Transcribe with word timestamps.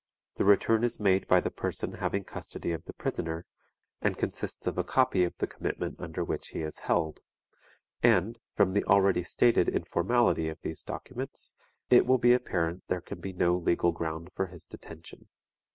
The 0.33 0.45
return 0.45 0.83
is 0.83 0.99
made 0.99 1.27
by 1.27 1.41
the 1.41 1.51
person 1.51 1.91
having 1.91 2.23
custody 2.23 2.71
of 2.71 2.85
the 2.85 2.93
prisoner, 2.93 3.45
and 4.01 4.17
consists 4.17 4.65
of 4.65 4.79
a 4.79 4.83
copy 4.83 5.23
of 5.23 5.37
the 5.37 5.45
commitment 5.45 5.99
under 5.99 6.23
which 6.23 6.47
he 6.47 6.61
is 6.63 6.79
held; 6.79 7.19
and, 8.01 8.39
from 8.55 8.71
the 8.73 8.83
already 8.85 9.21
stated 9.21 9.69
informality 9.69 10.49
of 10.49 10.59
these 10.63 10.81
documents, 10.81 11.53
it 11.91 12.07
will 12.07 12.17
be 12.17 12.33
apparent 12.33 12.81
there 12.87 12.99
can 12.99 13.19
be 13.19 13.31
no 13.31 13.55
legal 13.55 13.91
ground 13.91 14.31
for 14.33 14.47
his 14.47 14.65
detention. 14.65 15.27